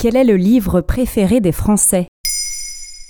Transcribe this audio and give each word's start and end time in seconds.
Quel 0.00 0.14
est 0.14 0.22
le 0.22 0.36
livre 0.36 0.80
préféré 0.80 1.40
des 1.40 1.50
Français? 1.50 2.06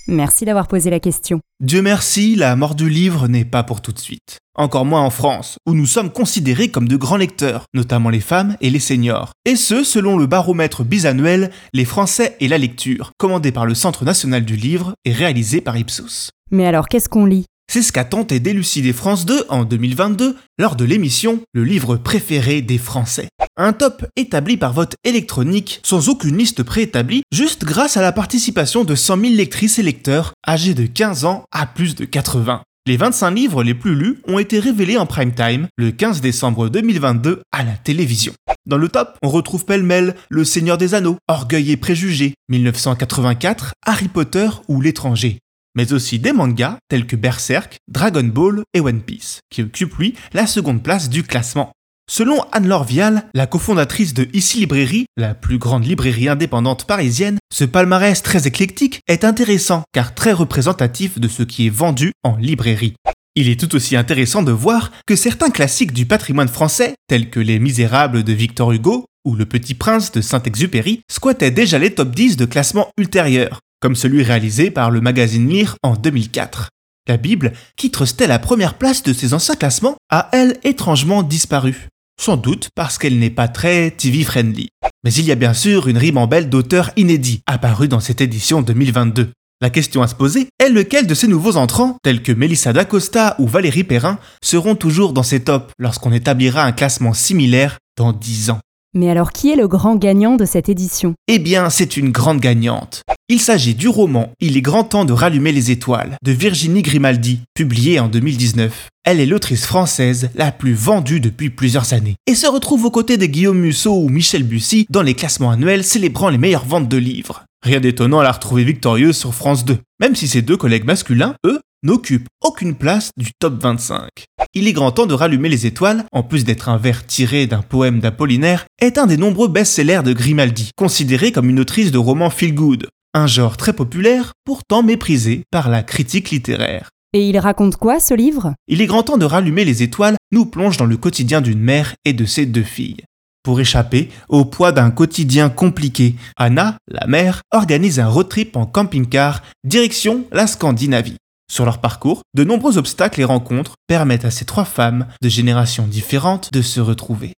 Merci 0.07 0.43
d'avoir 0.43 0.67
posé 0.67 0.89
la 0.89 0.99
question. 0.99 1.39
Dieu 1.63 1.83
merci, 1.83 2.35
la 2.35 2.55
mort 2.55 2.73
du 2.73 2.89
livre 2.89 3.27
n'est 3.27 3.45
pas 3.45 3.61
pour 3.61 3.81
tout 3.81 3.91
de 3.91 3.99
suite. 3.99 4.39
Encore 4.55 4.85
moins 4.85 5.03
en 5.03 5.11
France, 5.11 5.57
où 5.67 5.75
nous 5.75 5.85
sommes 5.85 6.11
considérés 6.11 6.69
comme 6.69 6.87
de 6.87 6.95
grands 6.95 7.17
lecteurs, 7.17 7.65
notamment 7.75 8.09
les 8.09 8.21
femmes 8.21 8.57
et 8.59 8.71
les 8.71 8.79
seniors. 8.79 9.33
Et 9.45 9.55
ce, 9.55 9.83
selon 9.83 10.17
le 10.17 10.25
baromètre 10.25 10.83
bisannuel 10.83 11.51
Les 11.73 11.85
Français 11.85 12.35
et 12.39 12.47
la 12.47 12.57
lecture, 12.57 13.11
commandé 13.19 13.51
par 13.51 13.67
le 13.67 13.75
Centre 13.75 14.03
national 14.03 14.43
du 14.43 14.55
livre 14.55 14.95
et 15.05 15.13
réalisé 15.13 15.61
par 15.61 15.77
Ipsos. 15.77 16.31
Mais 16.49 16.65
alors, 16.65 16.87
qu'est-ce 16.87 17.07
qu'on 17.07 17.25
lit? 17.25 17.45
C'est 17.71 17.83
ce 17.83 17.91
qu'a 17.91 18.03
tenté 18.03 18.39
d'élucider 18.39 18.93
France 18.93 19.27
2 19.27 19.45
en 19.49 19.63
2022 19.63 20.35
lors 20.57 20.75
de 20.75 20.85
l'émission 20.85 21.39
Le 21.53 21.63
livre 21.63 21.97
préféré 21.97 22.63
des 22.63 22.79
Français. 22.79 23.27
Un 23.61 23.73
top 23.73 24.05
établi 24.15 24.55
par 24.55 24.71
vote 24.71 24.95
électronique 25.03 25.81
sans 25.83 26.07
aucune 26.07 26.37
liste 26.37 26.63
préétablie, 26.63 27.23
juste 27.29 27.65
grâce 27.65 27.97
à 27.97 28.01
la 28.01 28.13
participation 28.13 28.85
de 28.85 28.95
100 28.95 29.19
000 29.19 29.33
lectrices 29.33 29.79
et 29.79 29.83
lecteurs 29.83 30.31
âgés 30.47 30.73
de 30.73 30.85
15 30.85 31.25
ans 31.25 31.43
à 31.51 31.65
plus 31.65 31.93
de 31.93 32.05
80. 32.05 32.61
Les 32.87 32.95
25 32.95 33.31
livres 33.31 33.61
les 33.61 33.73
plus 33.73 33.95
lus 33.95 34.21
ont 34.29 34.39
été 34.39 34.61
révélés 34.61 34.95
en 34.95 35.05
prime 35.05 35.33
time 35.33 35.67
le 35.75 35.91
15 35.91 36.21
décembre 36.21 36.69
2022 36.69 37.41
à 37.51 37.65
la 37.65 37.73
télévision. 37.73 38.31
Dans 38.65 38.77
le 38.77 38.87
top, 38.87 39.17
on 39.21 39.27
retrouve 39.27 39.65
pêle-mêle 39.65 40.15
Le 40.29 40.45
Seigneur 40.45 40.77
des 40.77 40.93
Anneaux, 40.93 41.17
Orgueil 41.27 41.71
et 41.71 41.77
Préjugés, 41.77 42.35
1984, 42.47 43.73
Harry 43.85 44.07
Potter 44.07 44.47
ou 44.69 44.79
L'étranger. 44.79 45.37
Mais 45.75 45.91
aussi 45.91 46.17
des 46.17 46.31
mangas 46.31 46.77
tels 46.87 47.05
que 47.05 47.17
Berserk, 47.17 47.75
Dragon 47.89 48.23
Ball 48.23 48.63
et 48.73 48.79
One 48.79 49.01
Piece, 49.01 49.41
qui 49.49 49.63
occupent 49.63 49.97
lui 49.97 50.15
la 50.31 50.47
seconde 50.47 50.81
place 50.81 51.09
du 51.09 51.23
classement. 51.23 51.73
Selon 52.11 52.43
Anne-Laure 52.51 52.85
Vial, 52.85 53.25
la 53.35 53.45
cofondatrice 53.45 54.15
de 54.15 54.27
Ici 54.33 54.57
Librairie, 54.57 55.05
la 55.15 55.35
plus 55.35 55.59
grande 55.59 55.85
librairie 55.85 56.27
indépendante 56.27 56.85
parisienne, 56.87 57.37
ce 57.53 57.65
palmarès 57.65 58.23
très 58.23 58.47
éclectique 58.47 59.01
est 59.07 59.23
intéressant 59.23 59.83
car 59.93 60.15
très 60.15 60.31
représentatif 60.31 61.19
de 61.19 61.27
ce 61.27 61.43
qui 61.43 61.67
est 61.67 61.69
vendu 61.69 62.11
en 62.23 62.35
librairie. 62.35 62.95
Il 63.35 63.47
est 63.47 63.59
tout 63.59 63.75
aussi 63.75 63.95
intéressant 63.95 64.41
de 64.41 64.51
voir 64.51 64.91
que 65.05 65.15
certains 65.15 65.51
classiques 65.51 65.93
du 65.93 66.07
patrimoine 66.07 66.47
français, 66.47 66.95
tels 67.07 67.29
que 67.29 67.39
Les 67.39 67.59
Misérables 67.59 68.23
de 68.23 68.33
Victor 68.33 68.71
Hugo 68.71 69.05
ou 69.23 69.35
Le 69.35 69.45
Petit 69.45 69.75
Prince 69.75 70.11
de 70.11 70.21
Saint-Exupéry, 70.21 71.01
squattaient 71.11 71.51
déjà 71.51 71.77
les 71.77 71.93
top 71.93 72.15
10 72.15 72.37
de 72.37 72.45
classements 72.45 72.89
ultérieurs, 72.97 73.59
comme 73.81 73.95
celui 73.95 74.23
réalisé 74.23 74.71
par 74.71 74.89
le 74.89 74.99
magazine 74.99 75.47
Lire 75.47 75.75
en 75.83 75.93
2004. 75.95 76.69
La 77.07 77.17
Bible, 77.17 77.53
qui 77.77 77.91
trustait 77.91 78.27
la 78.27 78.39
première 78.39 78.73
place 78.79 79.03
de 79.03 79.13
ces 79.13 79.35
anciens 79.35 79.55
classements, 79.55 79.97
a 80.09 80.29
elle 80.31 80.57
étrangement 80.63 81.21
disparu 81.21 81.87
sans 82.19 82.37
doute 82.37 82.69
parce 82.75 82.97
qu'elle 82.97 83.17
n'est 83.17 83.29
pas 83.29 83.47
très 83.47 83.91
TV-friendly. 83.91 84.69
Mais 85.03 85.13
il 85.13 85.25
y 85.25 85.31
a 85.31 85.35
bien 85.35 85.53
sûr 85.53 85.87
une 85.87 85.97
ribambelle 85.97 86.49
d'auteurs 86.49 86.91
inédits 86.97 87.41
apparus 87.47 87.89
dans 87.89 88.01
cette 88.01 88.21
édition 88.21 88.61
2022. 88.61 89.31
La 89.61 89.69
question 89.69 90.01
à 90.01 90.07
se 90.07 90.15
poser 90.15 90.47
est 90.59 90.69
lequel 90.69 91.07
de 91.07 91.13
ces 91.13 91.27
nouveaux 91.27 91.57
entrants, 91.57 91.97
tels 92.03 92.21
que 92.21 92.31
Melissa 92.31 92.71
D'Acosta 92.71 93.35
ou 93.39 93.47
Valérie 93.47 93.83
Perrin, 93.83 94.19
seront 94.43 94.75
toujours 94.75 95.13
dans 95.13 95.23
ces 95.23 95.43
tops 95.43 95.73
lorsqu'on 95.79 96.13
établira 96.13 96.63
un 96.63 96.71
classement 96.71 97.13
similaire 97.13 97.77
dans 97.97 98.13
10 98.13 98.51
ans? 98.51 98.59
Mais 98.95 99.09
alors 99.11 99.31
qui 99.31 99.51
est 99.51 99.55
le 99.55 99.67
grand 99.67 99.95
gagnant 99.97 100.35
de 100.35 100.45
cette 100.45 100.67
édition? 100.67 101.13
Eh 101.27 101.37
bien, 101.37 101.69
c'est 101.69 101.95
une 101.95 102.09
grande 102.09 102.39
gagnante. 102.39 103.03
Il 103.27 103.39
s'agit 103.39 103.75
du 103.75 103.87
roman 103.87 104.31
Il 104.39 104.57
est 104.57 104.61
grand 104.61 104.83
temps 104.83 105.05
de 105.05 105.13
rallumer 105.13 105.51
les 105.51 105.69
étoiles 105.69 106.17
de 106.23 106.31
Virginie 106.31 106.81
Grimaldi, 106.81 107.41
publié 107.53 107.99
en 107.99 108.07
2019. 108.07 108.87
Elle 109.03 109.19
est 109.19 109.27
l'autrice 109.27 109.67
française 109.67 110.31
la 110.33 110.51
plus 110.51 110.73
vendue 110.73 111.19
depuis 111.19 111.51
plusieurs 111.51 111.93
années 111.93 112.15
et 112.25 112.33
se 112.33 112.47
retrouve 112.47 112.85
aux 112.85 112.91
côtés 112.91 113.17
de 113.17 113.27
Guillaume 113.27 113.59
Musso 113.59 113.95
ou 113.95 114.09
Michel 114.09 114.41
Bussy 114.41 114.87
dans 114.89 115.03
les 115.03 115.13
classements 115.13 115.51
annuels 115.51 115.83
célébrant 115.83 116.29
les 116.29 116.39
meilleures 116.39 116.65
ventes 116.65 116.89
de 116.89 116.97
livres. 116.97 117.43
Rien 117.61 117.79
d'étonnant 117.79 118.19
à 118.19 118.23
la 118.23 118.31
retrouver 118.31 118.63
victorieuse 118.63 119.17
sur 119.17 119.35
France 119.35 119.65
2, 119.65 119.77
même 119.99 120.15
si 120.15 120.27
ses 120.27 120.41
deux 120.41 120.57
collègues 120.57 120.85
masculins, 120.85 121.35
eux, 121.45 121.59
n'occupent 121.83 122.27
aucune 122.43 122.75
place 122.75 123.11
du 123.17 123.31
top 123.39 123.61
25. 123.61 124.09
Il 124.53 124.67
est 124.67 124.73
grand 124.73 124.91
temps 124.91 125.05
de 125.05 125.13
rallumer 125.13 125.49
les 125.49 125.65
étoiles, 125.65 126.05
en 126.11 126.23
plus 126.23 126.43
d'être 126.43 126.69
un 126.69 126.77
vers 126.77 127.05
tiré 127.05 127.47
d'un 127.47 127.61
poème 127.61 127.99
d'Apollinaire, 127.99 128.65
est 128.81 128.97
un 128.97 129.05
des 129.05 129.17
nombreux 129.17 129.47
best-sellers 129.47 130.03
de 130.03 130.13
Grimaldi, 130.13 130.71
considéré 130.75 131.31
comme 131.31 131.49
une 131.49 131.59
autrice 131.59 131.91
de 131.91 131.97
romans 131.97 132.29
feel-good, 132.29 132.87
un 133.13 133.27
genre 133.27 133.57
très 133.57 133.73
populaire, 133.73 134.33
pourtant 134.45 134.83
méprisé 134.83 135.43
par 135.51 135.69
la 135.69 135.83
critique 135.83 136.31
littéraire. 136.31 136.89
Et 137.13 137.27
il 137.27 137.39
raconte 137.39 137.75
quoi 137.75 137.99
ce 137.99 138.13
livre? 138.13 138.53
Il 138.67 138.81
est 138.81 138.85
grand 138.85 139.03
temps 139.03 139.17
de 139.17 139.25
rallumer 139.25 139.65
les 139.65 139.81
étoiles, 139.81 140.17
nous 140.31 140.45
plonge 140.45 140.77
dans 140.77 140.85
le 140.85 140.97
quotidien 140.97 141.41
d'une 141.41 141.59
mère 141.59 141.95
et 142.05 142.13
de 142.13 142.25
ses 142.25 142.45
deux 142.45 142.63
filles. 142.63 143.03
Pour 143.41 143.59
échapper 143.59 144.09
au 144.27 144.45
poids 144.45 144.71
d'un 144.71 144.91
quotidien 144.91 145.49
compliqué, 145.49 146.15
Anna, 146.37 146.77
la 146.87 147.07
mère, 147.07 147.41
organise 147.51 147.99
un 147.99 148.07
road 148.07 148.29
trip 148.29 148.55
en 148.55 148.65
camping-car 148.65 149.41
direction 149.63 150.25
la 150.31 150.45
Scandinavie. 150.45 151.17
Sur 151.51 151.65
leur 151.65 151.79
parcours, 151.79 152.21
de 152.35 152.43
nombreux 152.43 152.77
obstacles 152.77 153.21
et 153.21 153.25
rencontres 153.25 153.73
permettent 153.87 154.25
à 154.25 154.31
ces 154.31 154.45
trois 154.45 154.65
femmes 154.65 155.07
de 155.21 155.29
générations 155.29 155.87
différentes 155.87 156.53
de 156.53 156.61
se 156.61 156.79
retrouver. 156.79 157.33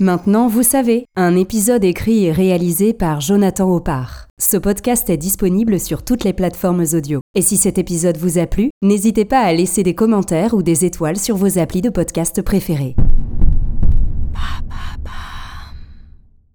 Maintenant, 0.00 0.46
vous 0.46 0.62
savez, 0.62 1.06
un 1.16 1.34
épisode 1.34 1.82
écrit 1.82 2.26
et 2.26 2.30
réalisé 2.30 2.92
par 2.92 3.20
Jonathan 3.20 3.74
Oppard. 3.74 4.28
Ce 4.40 4.56
podcast 4.56 5.10
est 5.10 5.16
disponible 5.16 5.80
sur 5.80 6.04
toutes 6.04 6.22
les 6.22 6.32
plateformes 6.32 6.84
audio. 6.92 7.20
Et 7.34 7.42
si 7.42 7.56
cet 7.56 7.78
épisode 7.78 8.16
vous 8.16 8.38
a 8.38 8.46
plu, 8.46 8.70
n'hésitez 8.80 9.24
pas 9.24 9.40
à 9.40 9.52
laisser 9.52 9.82
des 9.82 9.96
commentaires 9.96 10.54
ou 10.54 10.62
des 10.62 10.84
étoiles 10.84 11.16
sur 11.16 11.36
vos 11.36 11.58
applis 11.58 11.82
de 11.82 11.90
podcast 11.90 12.42
préférés. 12.42 12.94